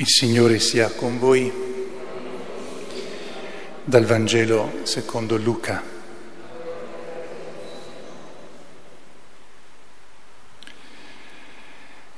Il 0.00 0.06
Signore 0.06 0.60
sia 0.60 0.90
con 0.90 1.18
voi. 1.18 1.52
Dal 3.82 4.04
Vangelo 4.04 4.78
secondo 4.84 5.36
Luca. 5.36 5.82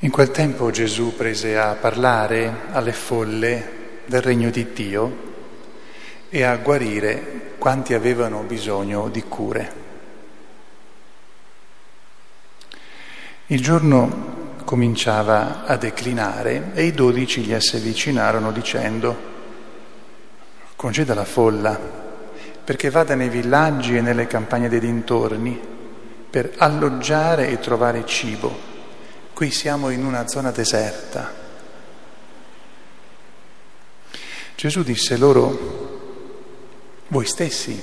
In 0.01 0.11
quel 0.11 0.30
tempo 0.30 0.71
Gesù 0.71 1.16
prese 1.16 1.57
a 1.57 1.73
parlare 1.73 2.66
alle 2.73 2.93
folle 2.93 4.02
del 4.05 4.21
regno 4.21 4.51
di 4.51 4.74
Dio 4.74 5.33
e 6.29 6.43
a 6.43 6.55
guarire 6.57 7.55
quanti 7.57 7.95
avevano 7.95 8.43
bisogno 8.43 9.09
di 9.09 9.23
cure. 9.23 9.73
Il 13.47 13.62
giorno 13.62 14.40
cominciava 14.70 15.65
a 15.65 15.77
declinare 15.77 16.70
e 16.74 16.84
i 16.84 16.92
dodici 16.92 17.41
gli 17.41 17.59
si 17.59 17.74
avvicinarono 17.74 18.52
dicendo 18.52 19.16
congeda 20.77 21.12
la 21.12 21.24
folla 21.24 21.77
perché 22.62 22.88
vada 22.88 23.16
nei 23.16 23.30
villaggi 23.30 23.96
e 23.96 24.01
nelle 24.01 24.29
campagne 24.29 24.69
dei 24.69 24.79
dintorni 24.79 25.60
per 26.30 26.52
alloggiare 26.59 27.49
e 27.49 27.59
trovare 27.59 28.07
cibo. 28.07 28.57
Qui 29.32 29.51
siamo 29.51 29.90
in 29.90 30.04
una 30.04 30.29
zona 30.29 30.52
deserta. 30.52 31.32
Gesù 34.55 34.84
disse 34.84 35.16
loro, 35.16 36.29
voi 37.09 37.27
stessi 37.27 37.82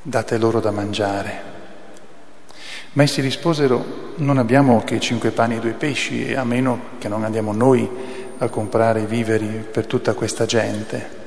date 0.00 0.38
loro 0.38 0.60
da 0.60 0.70
mangiare. 0.70 1.51
Ma 2.94 3.04
essi 3.04 3.22
risposero, 3.22 4.12
non 4.16 4.36
abbiamo 4.36 4.84
che 4.84 5.00
cinque 5.00 5.30
pani 5.30 5.56
e 5.56 5.60
due 5.60 5.72
pesci, 5.72 6.34
a 6.34 6.44
meno 6.44 6.90
che 6.98 7.08
non 7.08 7.24
andiamo 7.24 7.52
noi 7.52 7.88
a 8.36 8.48
comprare 8.48 9.00
i 9.00 9.06
viveri 9.06 9.46
per 9.46 9.86
tutta 9.86 10.12
questa 10.12 10.44
gente. 10.44 11.20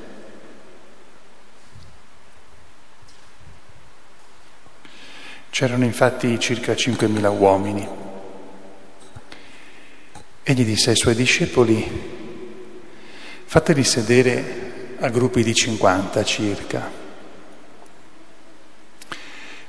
C'erano 5.50 5.84
infatti 5.84 6.38
circa 6.38 6.74
5.000 6.74 7.36
uomini. 7.36 7.88
Egli 10.42 10.64
disse 10.64 10.90
ai 10.90 10.96
suoi 10.96 11.16
discepoli, 11.16 12.12
fateli 13.44 13.82
sedere 13.82 14.94
a 15.00 15.08
gruppi 15.08 15.42
di 15.42 15.54
50 15.54 16.22
circa. 16.24 17.05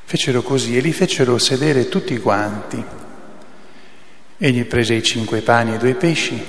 Fecero 0.10 0.42
così 0.42 0.78
e 0.78 0.80
li 0.80 0.94
fecero 0.94 1.38
sedere 1.38 1.90
tutti 1.90 2.18
quanti. 2.18 2.82
Egli 4.38 4.64
prese 4.64 4.94
i 4.94 5.04
cinque 5.04 5.42
pani 5.42 5.74
e 5.74 5.78
due 5.78 5.96
pesci, 5.96 6.42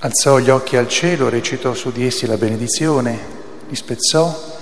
alzò 0.00 0.38
gli 0.38 0.50
occhi 0.50 0.76
al 0.76 0.86
cielo, 0.86 1.30
recitò 1.30 1.72
su 1.72 1.90
di 1.90 2.04
essi 2.04 2.26
la 2.26 2.36
benedizione, 2.36 3.18
li 3.66 3.74
spezzò 3.74 4.58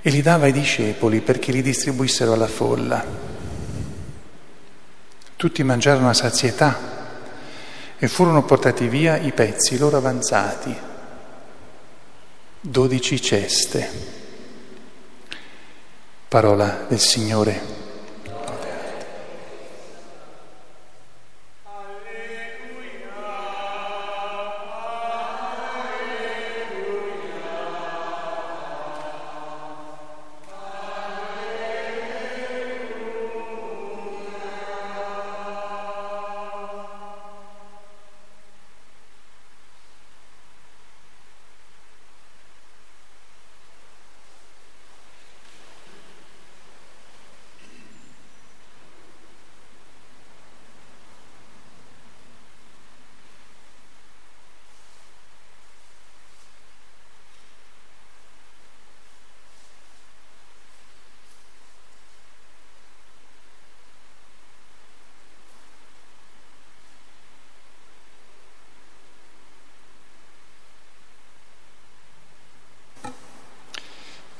e 0.00 0.08
li 0.08 0.22
dava 0.22 0.44
ai 0.44 0.52
discepoli 0.52 1.20
perché 1.20 1.50
li 1.50 1.62
distribuissero 1.62 2.32
alla 2.32 2.46
folla. 2.46 3.04
Tutti 5.34 5.62
mangiarono 5.64 6.10
a 6.10 6.14
sazietà 6.14 6.78
e 7.98 8.06
furono 8.06 8.44
portati 8.44 8.86
via 8.86 9.16
i 9.16 9.32
pezzi 9.32 9.78
loro 9.78 9.96
avanzati, 9.96 10.72
dodici 12.60 13.20
ceste. 13.20 14.19
Parola 16.30 16.86
del 16.88 17.00
Signore. 17.00 17.79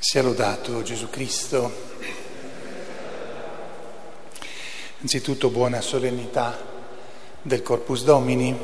Sia 0.03 0.23
lodato 0.23 0.81
Gesù 0.81 1.11
Cristo. 1.11 1.71
Anzitutto 5.03 5.51
buona 5.51 5.83
solennità 5.83 6.59
del 7.43 7.63
Corpus 7.63 8.03
Domini, 8.05 8.57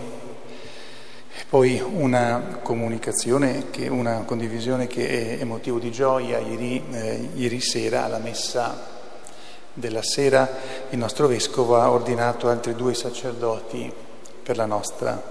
poi 1.51 1.79
una 1.79 2.61
comunicazione, 2.63 3.69
che, 3.69 3.87
una 3.89 4.23
condivisione 4.23 4.87
che 4.87 5.39
è, 5.39 5.45
motivo 5.45 5.79
di 5.79 5.93
gioia. 5.93 6.39
Ieri, 6.39 6.83
eh, 6.91 7.29
ieri 7.35 7.61
sera 7.61 8.05
alla 8.05 8.19
messa 8.19 8.95
della 9.75 10.03
sera 10.03 10.49
il 10.89 10.97
nostro 10.97 11.27
Vescovo 11.27 11.77
ha 11.77 11.91
ordinato 11.91 12.49
altri 12.49 12.75
due 12.75 12.95
sacerdoti 12.95 13.93
per 14.43 14.57
la 14.57 14.65
nostra 14.65 15.23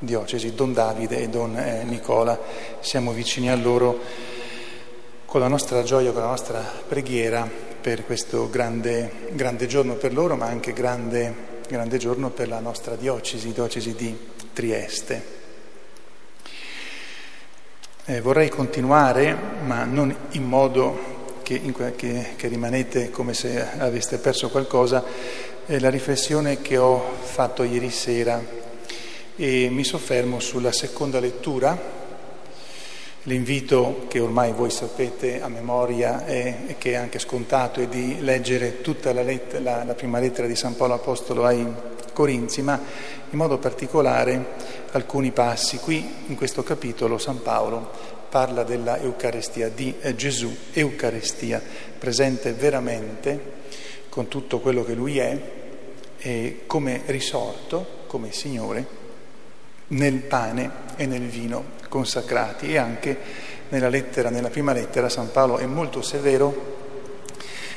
diocesi, 0.00 0.56
Don 0.56 0.72
Davide 0.72 1.18
e 1.18 1.28
Don 1.28 1.56
eh, 1.56 1.84
Nicola. 1.84 2.36
Siamo 2.80 3.12
vicini 3.12 3.48
a 3.48 3.54
loro 3.54 4.00
con 5.32 5.40
la 5.40 5.48
nostra 5.48 5.82
gioia, 5.82 6.12
con 6.12 6.20
la 6.20 6.28
nostra 6.28 6.60
preghiera 6.86 7.48
per 7.80 8.04
questo 8.04 8.50
grande, 8.50 9.30
grande 9.30 9.66
giorno 9.66 9.94
per 9.94 10.12
loro, 10.12 10.36
ma 10.36 10.44
anche 10.44 10.74
grande, 10.74 11.60
grande 11.66 11.96
giorno 11.96 12.28
per 12.28 12.48
la 12.48 12.60
nostra 12.60 12.96
diocesi, 12.96 13.50
diocesi 13.50 13.94
di 13.94 14.14
Trieste. 14.52 15.24
Eh, 18.04 18.20
vorrei 18.20 18.50
continuare, 18.50 19.34
ma 19.64 19.84
non 19.84 20.14
in 20.32 20.44
modo 20.44 21.40
che, 21.42 21.54
in, 21.54 21.72
che, 21.96 22.34
che 22.36 22.48
rimanete 22.48 23.08
come 23.08 23.32
se 23.32 23.66
aveste 23.78 24.18
perso 24.18 24.50
qualcosa, 24.50 25.02
eh, 25.64 25.80
la 25.80 25.88
riflessione 25.88 26.60
che 26.60 26.76
ho 26.76 27.02
fatto 27.22 27.62
ieri 27.62 27.88
sera 27.88 28.38
e 29.34 29.70
mi 29.70 29.82
soffermo 29.82 30.40
sulla 30.40 30.72
seconda 30.72 31.18
lettura 31.20 32.01
L'invito 33.26 34.06
che 34.08 34.18
ormai 34.18 34.50
voi 34.50 34.70
sapete 34.70 35.40
a 35.40 35.46
memoria 35.46 36.26
e 36.26 36.74
che 36.76 36.92
è 36.92 36.94
anche 36.94 37.20
scontato 37.20 37.80
è 37.80 37.86
di 37.86 38.16
leggere 38.18 38.80
tutta 38.80 39.12
la, 39.12 39.22
let- 39.22 39.60
la, 39.60 39.84
la, 39.84 39.94
prima 39.94 40.18
lettera 40.18 40.48
di 40.48 40.56
San 40.56 40.74
Paolo 40.74 40.94
Apostolo 40.94 41.44
ai 41.44 41.64
Corinzi, 42.12 42.62
ma 42.62 42.80
in 43.30 43.38
modo 43.38 43.58
particolare 43.58 44.44
alcuni 44.90 45.30
passi. 45.30 45.78
Qui 45.78 46.24
in 46.26 46.34
questo 46.34 46.64
capitolo 46.64 47.16
San 47.16 47.42
Paolo 47.42 47.90
parla 48.28 48.64
della 48.64 48.98
Eucaristia, 48.98 49.68
di 49.68 49.94
eh, 50.00 50.16
Gesù, 50.16 50.52
Eucaristia, 50.72 51.62
presente 51.96 52.52
veramente 52.54 53.60
con 54.08 54.26
tutto 54.26 54.58
quello 54.58 54.82
che 54.82 54.94
lui 54.94 55.18
è, 55.18 55.38
e 56.18 56.62
come 56.66 57.02
risorto, 57.06 58.00
come 58.08 58.32
Signore, 58.32 59.01
nel 59.92 60.18
pane 60.18 60.70
e 60.96 61.06
nel 61.06 61.26
vino 61.26 61.80
consacrati 61.88 62.72
e 62.72 62.78
anche 62.78 63.16
nella 63.68 63.88
lettera, 63.88 64.30
nella 64.30 64.50
prima 64.50 64.72
lettera 64.72 65.08
San 65.08 65.30
Paolo 65.30 65.58
è 65.58 65.66
molto 65.66 66.02
severo 66.02 66.80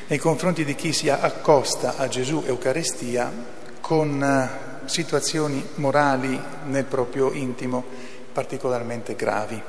nei 0.08 0.18
confronti 0.18 0.64
di 0.64 0.74
chi 0.74 0.92
si 0.92 1.08
accosta 1.08 1.96
a 1.96 2.06
Gesù 2.06 2.44
Eucaristia 2.46 3.32
con 3.80 4.22
eh, 4.22 4.88
situazioni 4.88 5.66
morali 5.76 6.40
nel 6.66 6.84
proprio 6.84 7.32
intimo 7.32 7.84
particolarmente 8.32 9.16
gravi. 9.16 9.60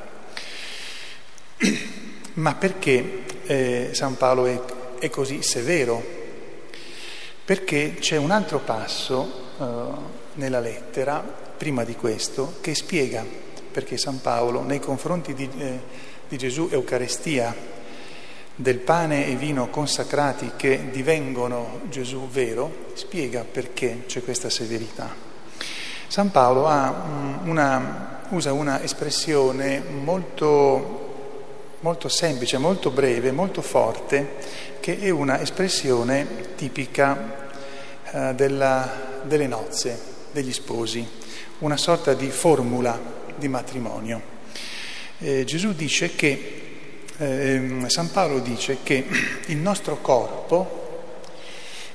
Ma 2.34 2.54
perché 2.54 3.24
eh, 3.46 3.90
San 3.94 4.16
Paolo 4.16 4.46
è, 4.46 4.62
è, 5.00 5.10
così 5.10 5.42
severo? 5.42 6.04
Perché 7.44 7.96
c'è 8.00 8.18
un 8.18 8.30
altro 8.30 8.60
passo 8.60 9.46
eh, 9.60 9.64
nella 10.34 10.60
lettera 10.60 11.46
prima 11.58 11.84
di 11.84 11.96
questo, 11.96 12.56
che 12.62 12.76
spiega 12.76 13.26
perché 13.72 13.98
San 13.98 14.22
Paolo 14.22 14.64
nei 14.64 14.80
confronti 14.80 15.34
di, 15.34 15.50
eh, 15.58 15.80
di 16.28 16.38
Gesù 16.38 16.70
Eucaristia, 16.72 17.76
del 18.60 18.80
pane 18.80 19.28
e 19.28 19.36
vino 19.36 19.70
consacrati 19.70 20.54
che 20.56 20.90
divengono 20.90 21.82
Gesù 21.90 22.28
vero, 22.28 22.86
spiega 22.94 23.44
perché 23.44 24.04
c'è 24.08 24.24
questa 24.24 24.50
severità. 24.50 25.14
San 26.08 26.32
Paolo 26.32 26.66
una, 27.44 28.22
usa 28.30 28.54
una 28.54 28.82
espressione 28.82 29.80
molto, 29.80 31.76
molto 31.82 32.08
semplice, 32.10 32.58
molto 32.58 32.90
breve, 32.90 33.32
molto 33.32 33.62
forte, 33.62 34.38
che 34.80 35.00
è 35.00 35.10
una 35.10 35.40
espressione 35.40 36.56
tipica 36.56 37.50
eh, 38.10 38.34
della, 38.34 39.22
delle 39.24 39.48
nozze, 39.48 40.16
degli 40.32 40.54
sposi, 40.54 41.06
una 41.60 41.78
sorta 41.78 42.14
di 42.14 42.30
formula 42.30 43.00
di 43.36 43.48
matrimonio. 43.48 44.36
Eh, 45.20 45.44
Gesù 45.46 45.74
dice 45.74 46.16
che, 46.16 47.02
eh, 47.18 47.84
San 47.88 48.12
Paolo 48.12 48.40
dice 48.40 48.78
che 48.84 49.06
il 49.48 49.58
nostro 49.58 49.98
corpo, 50.02 50.86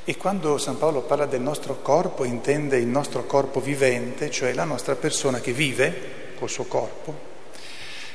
e 0.04 0.16
quando 0.16 0.58
San 0.58 0.78
Paolo 0.78 1.02
parla 1.02 1.26
del 1.26 1.40
nostro 1.40 1.80
corpo 1.80 2.24
intende 2.24 2.76
il 2.76 2.88
nostro 2.88 3.24
corpo 3.24 3.60
vivente, 3.60 4.30
cioè 4.30 4.52
la 4.52 4.64
nostra 4.64 4.96
persona 4.96 5.40
che 5.40 5.52
vive 5.52 6.34
col 6.36 6.50
suo 6.50 6.64
corpo, 6.64 7.30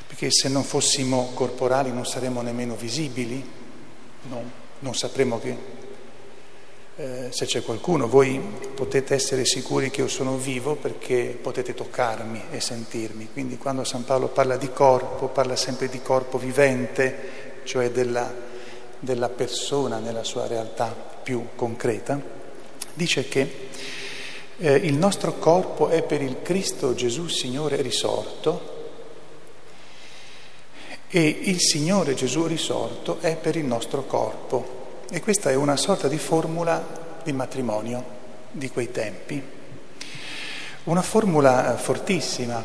perché 0.06 0.30
se 0.32 0.50
non 0.50 0.64
fossimo 0.64 1.32
corporali 1.34 1.92
non 1.92 2.06
saremmo 2.06 2.42
nemmeno 2.42 2.76
visibili, 2.76 3.42
non, 4.24 4.52
non 4.80 4.96
sapremo 4.96 5.40
che 5.40 5.77
eh, 7.00 7.28
se 7.30 7.46
c'è 7.46 7.62
qualcuno, 7.62 8.08
voi 8.08 8.42
potete 8.74 9.14
essere 9.14 9.46
sicuri 9.46 9.92
che 9.92 10.02
io 10.02 10.08
sono 10.08 10.36
vivo 10.36 10.76
perché 10.76 11.38
potete 11.40 11.76
toccarmi 11.76 12.46
e 12.50 12.60
sentirmi. 12.60 13.30
Quindi 13.32 13.58
quando 13.58 13.84
San 13.84 14.04
Paolo 14.04 14.30
parla 14.30 14.58
di 14.58 14.72
corpo, 14.72 15.28
parla 15.28 15.56
sempre 15.56 15.90
di 15.90 16.02
corpo 16.02 16.40
vivente, 16.40 17.62
cioè 17.66 17.92
della, 17.92 18.34
della 18.98 19.30
persona 19.30 20.00
nella 20.00 20.24
sua 20.24 20.48
realtà 20.48 20.88
più 21.22 21.50
concreta, 21.56 22.20
dice 22.96 23.28
che 23.28 23.68
eh, 24.58 24.74
il 24.74 24.96
nostro 24.96 25.38
corpo 25.38 25.90
è 25.90 26.02
per 26.02 26.24
il 26.24 26.42
Cristo 26.42 26.96
Gesù 26.96 27.28
Signore 27.28 27.80
risorto 27.84 28.76
e 31.10 31.28
il 31.28 31.60
Signore 31.60 32.16
Gesù 32.16 32.48
risorto 32.48 33.20
è 33.20 33.36
per 33.36 33.56
il 33.56 33.66
nostro 33.66 34.06
corpo. 34.06 34.77
E 35.10 35.22
questa 35.22 35.50
è 35.50 35.56
una 35.56 35.78
sorta 35.78 36.10
di 36.10 36.18
formula 36.18 36.86
di 37.24 37.32
matrimonio 37.32 38.04
di 38.52 38.70
quei 38.70 38.92
tempi. 38.92 39.42
Una 40.84 41.02
formula 41.02 41.74
eh, 41.74 41.78
fortissima. 41.78 42.62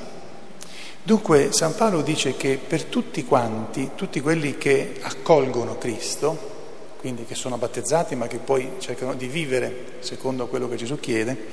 Dunque 1.05 1.53
San 1.53 1.77
Paolo 1.77 2.03
dice 2.03 2.37
che 2.37 2.59
per 2.59 2.85
tutti 2.85 3.25
quanti, 3.25 3.91
tutti 3.95 4.21
quelli 4.21 4.59
che 4.59 4.99
accolgono 5.03 5.79
Cristo, 5.79 6.51
quindi 6.99 7.25
che 7.25 7.37
sono 7.37 7.59
battezzati 7.59 8.17
ma 8.17 8.27
che 8.27 8.39
poi 8.39 8.73
cercano 8.79 9.15
di 9.15 9.29
vivere 9.29 9.95
secondo 10.01 10.49
quello 10.49 10.69
che 10.69 10.75
Gesù 10.75 10.99
chiede, 10.99 11.47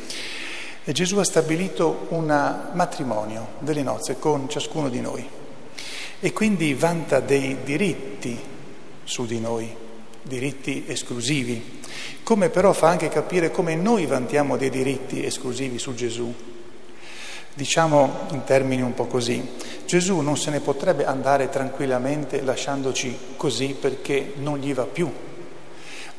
e 0.84 0.92
Gesù 0.92 1.18
ha 1.18 1.24
stabilito 1.24 2.08
un 2.10 2.26
matrimonio 2.74 3.50
delle 3.60 3.84
nozze 3.84 4.18
con 4.18 4.50
ciascuno 4.50 4.90
di 4.90 5.02
noi 5.02 5.28
e 6.20 6.34
quindi 6.34 6.74
vanta 6.74 7.20
dei 7.20 7.58
diritti 7.64 8.40
su 9.04 9.28
di 9.28 9.40
noi, 9.40 9.88
diritti 10.24 10.86
esclusivi, 10.88 11.80
come 12.24 12.50
però 12.50 12.74
fa 12.74 12.90
anche 12.90 13.10
capire 13.10 13.52
come 13.52 13.76
noi 13.76 14.06
vantiamo 14.06 14.58
dei 14.58 14.70
diritti 14.70 15.26
esclusivi 15.26 15.80
su 15.80 15.94
Gesù. 15.94 16.34
Diciamo 17.54 18.28
in 18.32 18.44
termini 18.44 18.82
un 18.82 18.94
po' 18.94 19.08
così, 19.08 19.46
Gesù 19.86 20.20
non 20.20 20.38
se 20.38 20.50
ne 20.50 20.60
potrebbe 20.60 21.06
andare 21.06 21.50
tranquillamente 21.50 22.42
lasciandoci 22.42 23.18
così 23.36 23.76
perché 23.80 24.34
non 24.38 24.60
gli 24.60 24.74
va 24.74 24.86
più 24.86 25.12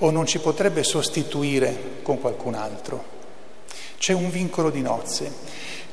o 0.03 0.11
non 0.11 0.27
ci 0.27 0.39
potrebbe 0.39 0.83
sostituire 0.83 2.01
con 2.03 2.21
qualcun 2.21 2.55
altro. 2.55 3.19
C'è 3.99 4.13
un 4.13 4.31
vincolo 4.31 4.71
di 4.71 4.81
nozze. 4.81 5.31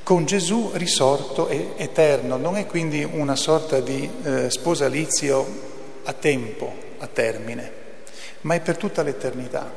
Con 0.01 0.25
Gesù 0.25 0.71
risorto 0.73 1.49
e 1.49 1.73
eterno, 1.75 2.37
non 2.37 2.55
è 2.55 2.65
quindi 2.65 3.03
una 3.03 3.35
sorta 3.35 3.81
di 3.81 4.09
eh, 4.23 4.49
sposalizio 4.49 5.45
a 6.05 6.13
tempo, 6.13 6.73
a 6.99 7.07
termine, 7.07 7.71
ma 8.41 8.55
è 8.55 8.61
per 8.61 8.77
tutta 8.77 9.03
l'eternità. 9.03 9.71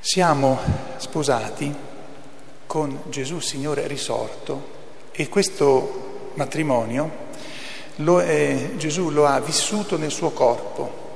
Siamo 0.00 0.58
sposati 0.96 1.74
con 2.66 3.02
Gesù 3.08 3.40
Signore 3.40 3.86
risorto 3.86 4.76
e 5.12 5.28
questo 5.28 6.30
matrimonio 6.34 7.26
lo 7.96 8.20
è, 8.20 8.70
Gesù 8.76 9.10
lo 9.10 9.26
ha 9.26 9.40
vissuto 9.40 9.96
nel 9.96 10.10
suo 10.10 10.30
corpo, 10.30 11.06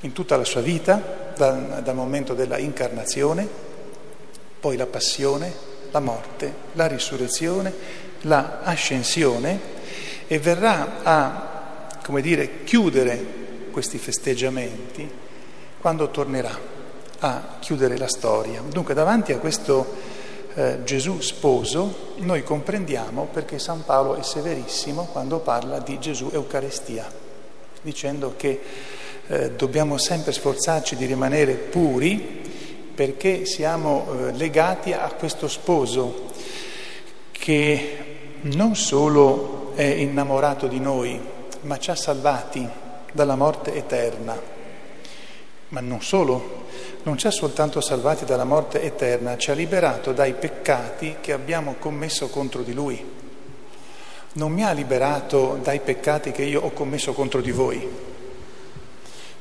in 0.00 0.12
tutta 0.12 0.36
la 0.36 0.44
sua 0.44 0.60
vita, 0.60 1.32
dal, 1.36 1.82
dal 1.82 1.94
momento 1.94 2.34
della 2.34 2.58
incarnazione, 2.58 3.48
poi 4.60 4.76
la 4.76 4.86
passione, 4.86 5.52
la 5.90 6.00
morte, 6.00 6.54
la 6.72 6.86
risurrezione, 6.86 7.72
la 8.22 8.60
ascensione 8.62 9.58
e 10.26 10.38
verrà 10.38 11.02
a, 11.02 11.88
come 12.04 12.20
dire, 12.20 12.64
chiudere 12.64 13.44
questi 13.76 13.98
festeggiamenti 13.98 15.06
quando 15.78 16.08
tornerà 16.08 16.58
a 17.18 17.56
chiudere 17.60 17.98
la 17.98 18.08
storia. 18.08 18.62
Dunque 18.66 18.94
davanti 18.94 19.34
a 19.34 19.38
questo 19.38 19.86
eh, 20.54 20.78
Gesù 20.82 21.20
sposo 21.20 22.14
noi 22.20 22.42
comprendiamo 22.42 23.28
perché 23.30 23.58
San 23.58 23.84
Paolo 23.84 24.14
è 24.14 24.22
severissimo 24.22 25.08
quando 25.12 25.40
parla 25.40 25.78
di 25.80 25.98
Gesù 25.98 26.30
Eucaristia, 26.32 27.04
dicendo 27.82 28.32
che 28.38 28.62
eh, 29.26 29.50
dobbiamo 29.50 29.98
sempre 29.98 30.32
sforzarci 30.32 30.96
di 30.96 31.04
rimanere 31.04 31.52
puri 31.52 32.44
perché 32.94 33.44
siamo 33.44 34.06
eh, 34.08 34.32
legati 34.32 34.94
a 34.94 35.12
questo 35.18 35.48
sposo 35.48 36.30
che 37.30 37.96
non 38.40 38.74
solo 38.74 39.72
è 39.74 39.84
innamorato 39.84 40.66
di 40.66 40.80
noi, 40.80 41.20
ma 41.60 41.78
ci 41.78 41.90
ha 41.90 41.94
salvati 41.94 42.84
dalla 43.16 43.34
morte 43.34 43.74
eterna. 43.74 44.40
Ma 45.70 45.80
non 45.80 46.00
solo, 46.00 46.66
non 47.02 47.18
ci 47.18 47.26
ha 47.26 47.32
soltanto 47.32 47.80
salvati 47.80 48.24
dalla 48.24 48.44
morte 48.44 48.80
eterna, 48.80 49.36
ci 49.36 49.50
ha 49.50 49.54
liberato 49.54 50.12
dai 50.12 50.34
peccati 50.34 51.16
che 51.20 51.32
abbiamo 51.32 51.74
commesso 51.80 52.28
contro 52.28 52.62
di 52.62 52.72
lui. 52.72 53.04
Non 54.34 54.52
mi 54.52 54.62
ha 54.62 54.70
liberato 54.70 55.58
dai 55.60 55.80
peccati 55.80 56.30
che 56.30 56.44
io 56.44 56.60
ho 56.60 56.70
commesso 56.70 57.12
contro 57.12 57.40
di 57.40 57.50
voi 57.50 58.06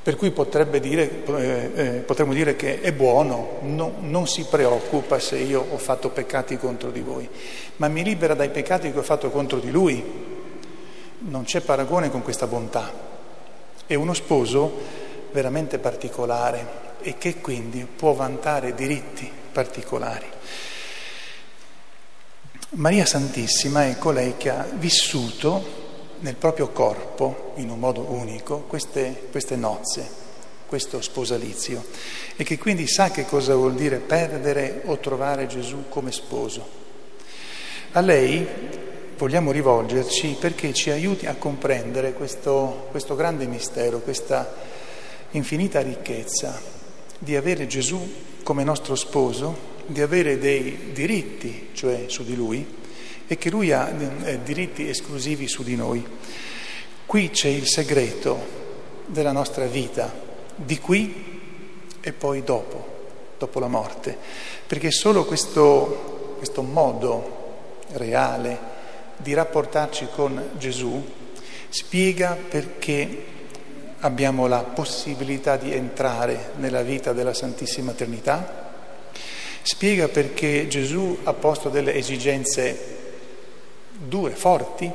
per 0.05 0.17
cui 0.17 0.32
dire, 0.79 1.25
eh, 1.25 1.72
eh, 1.74 1.89
potremmo 2.05 2.32
dire 2.32 2.55
che 2.55 2.79
è 2.79 2.94
buono, 2.94 3.58
no, 3.62 3.94
non 4.01 4.27
si 4.27 4.46
preoccupa 4.48 5.17
se 5.17 5.36
io 5.38 5.65
ho 5.67 5.79
fatto 5.79 6.10
peccati 6.10 6.58
contro 6.58 6.91
di 6.91 7.00
voi, 7.00 7.27
ma 7.77 7.88
mi 7.88 8.03
libera 8.03 8.36
dai 8.36 8.50
peccati 8.50 8.91
che 8.91 9.00
ho 9.00 9.01
fatto 9.01 9.32
contro 9.32 9.58
di 9.58 9.72
lui. 9.72 10.03
Non 11.17 11.44
c'è 11.46 11.62
paragone 11.62 12.12
con 12.12 12.22
questa 12.22 12.46
bontà. 12.46 13.14
È 13.86 13.94
uno 13.94 14.13
sposo 14.13 14.72
veramente 15.32 15.77
particolare 15.80 16.84
e 17.01 17.18
che 17.18 17.42
quindi 17.42 17.86
può 17.86 18.13
vantare 18.13 18.74
diritti 18.74 19.30
particolari. 19.51 20.25
Maria 22.72 23.06
Santissima 23.06 23.86
è 23.86 23.98
colei 23.98 24.36
che 24.38 24.50
ha 24.50 24.65
vissuto 24.74 25.84
nel 26.20 26.36
proprio 26.36 26.70
corpo, 26.70 27.54
in 27.56 27.70
un 27.70 27.80
modo 27.80 28.01
unico, 28.01 28.62
queste, 28.68 29.27
queste 29.30 29.56
nozze, 29.56 30.10
questo 30.65 31.01
sposalizio 31.01 31.86
e 32.36 32.44
che 32.44 32.58
quindi 32.58 32.88
sa 32.88 33.12
che 33.12 33.25
cosa 33.25 33.56
vuol 33.56 33.75
dire 33.75 33.98
perdere 33.98 34.82
o 34.86 34.98
trovare 34.98 35.48
Gesù 35.48 35.86
come 35.89 36.12
sposo. 36.12 36.84
A 37.92 38.01
lei 38.01 38.46
vogliamo 39.17 39.51
rivolgerci 39.51 40.36
perché 40.39 40.74
ci 40.74 40.89
aiuti 40.89 41.25
a 41.25 41.36
comprendere 41.36 42.13
questo, 42.13 42.88
questo 42.91 43.15
grande 43.15 43.45
mistero, 43.48 44.00
questa 44.00 44.53
infinita 45.31 45.81
ricchezza 45.81 46.62
di 47.17 47.36
avere 47.36 47.65
Gesù 47.65 48.13
come 48.43 48.63
nostro 48.63 48.95
sposo, 48.95 49.74
di 49.86 50.01
avere 50.01 50.38
dei 50.38 50.91
diritti, 50.91 51.69
cioè 51.74 52.05
su 52.07 52.24
di 52.24 52.36
lui, 52.36 52.84
e 53.27 53.38
che 53.38 53.50
lui 53.50 53.72
ha 53.72 53.89
eh, 54.24 54.39
diritti 54.43 54.88
esclusivi 54.88 55.48
su 55.48 55.63
di 55.63 55.75
noi. 55.75 56.05
Qui 57.05 57.29
c'è 57.29 57.48
il 57.48 57.67
segreto 57.67 58.63
della 59.05 59.31
nostra 59.31 59.65
vita, 59.65 60.13
di 60.55 60.77
qui 60.79 61.41
e 62.01 62.12
poi 62.12 62.43
dopo, 62.43 62.86
dopo 63.38 63.60
la 63.60 63.67
morte, 63.67 64.17
perché 64.67 64.91
solo 64.91 65.25
questo, 65.25 66.36
questo 66.38 66.62
modo 66.62 67.43
reale 67.93 68.74
di 69.17 69.34
rapportarci 69.34 70.07
con 70.13 70.51
Gesù 70.57 71.03
spiega 71.69 72.38
perché 72.48 73.34
abbiamo 74.00 74.48
la 74.48 74.60
possibilità 74.60 75.57
di 75.57 75.74
entrare 75.74 76.51
nella 76.57 76.84
vita 76.84 77.12
della 77.12 77.34
Santissima 77.34 77.91
Trinità, 77.93 78.72
spiega 79.62 80.07
perché 80.07 80.67
Gesù 80.67 81.19
ha 81.24 81.34
posto 81.34 81.69
delle 81.69 81.95
esigenze 81.95 83.03
dure, 83.98 84.36
forti, 84.36 84.89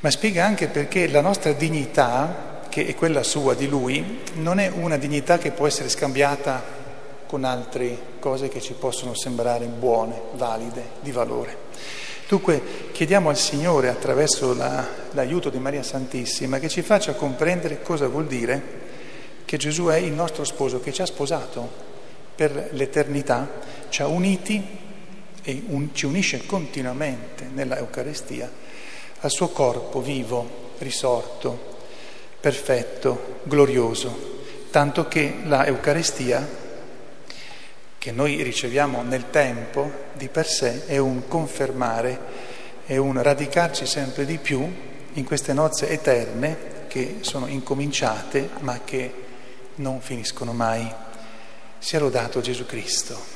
ma 0.00 0.10
spiega 0.10 0.44
anche 0.44 0.68
perché 0.68 1.08
la 1.08 1.20
nostra 1.20 1.52
dignità, 1.52 2.62
che 2.68 2.86
è 2.86 2.94
quella 2.94 3.22
sua 3.22 3.54
di 3.54 3.68
lui, 3.68 4.20
non 4.34 4.58
è 4.58 4.68
una 4.68 4.96
dignità 4.96 5.38
che 5.38 5.50
può 5.50 5.66
essere 5.66 5.88
scambiata 5.88 6.62
con 7.26 7.44
altre 7.44 8.14
cose 8.20 8.48
che 8.48 8.60
ci 8.60 8.72
possono 8.72 9.14
sembrare 9.14 9.66
buone, 9.66 10.20
valide, 10.34 10.90
di 11.00 11.12
valore. 11.12 12.04
Dunque 12.28 12.60
chiediamo 12.90 13.28
al 13.28 13.36
Signore 13.36 13.88
attraverso 13.88 14.52
la, 14.52 14.84
l'aiuto 15.12 15.48
di 15.48 15.58
Maria 15.58 15.84
Santissima 15.84 16.58
che 16.58 16.68
ci 16.68 16.82
faccia 16.82 17.14
comprendere 17.14 17.82
cosa 17.82 18.08
vuol 18.08 18.26
dire 18.26 18.84
che 19.44 19.56
Gesù 19.56 19.86
è 19.86 19.96
il 19.96 20.12
nostro 20.12 20.42
sposo, 20.42 20.80
che 20.80 20.92
ci 20.92 21.02
ha 21.02 21.06
sposato 21.06 21.84
per 22.34 22.70
l'eternità, 22.72 23.48
ci 23.90 24.02
ha 24.02 24.08
uniti 24.08 24.60
e 25.40 25.62
un, 25.68 25.94
ci 25.94 26.06
unisce 26.06 26.44
continuamente 26.46 27.48
nella 27.52 27.78
Eucaristia 27.78 28.50
al 29.20 29.30
suo 29.30 29.48
corpo 29.50 30.02
vivo, 30.02 30.72
risorto, 30.78 31.76
perfetto, 32.40 33.38
glorioso, 33.44 34.42
tanto 34.70 35.06
che 35.06 35.36
la 35.44 35.64
Eucaristia 35.64 36.44
che 38.06 38.12
noi 38.12 38.40
riceviamo 38.40 39.02
nel 39.02 39.30
tempo 39.30 39.90
di 40.12 40.28
per 40.28 40.46
sé 40.46 40.86
è 40.86 40.96
un 40.96 41.26
confermare, 41.26 42.20
è 42.86 42.96
un 42.98 43.20
radicarci 43.20 43.84
sempre 43.84 44.24
di 44.24 44.38
più 44.38 44.64
in 45.14 45.24
queste 45.24 45.52
nozze 45.52 45.88
eterne 45.88 46.84
che 46.86 47.16
sono 47.22 47.48
incominciate 47.48 48.50
ma 48.60 48.82
che 48.84 49.12
non 49.76 50.00
finiscono 50.00 50.52
mai. 50.52 50.88
Sia 51.80 51.98
lodato 51.98 52.40
Gesù 52.40 52.64
Cristo. 52.64 53.35